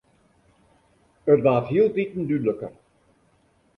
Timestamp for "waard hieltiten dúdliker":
1.45-2.73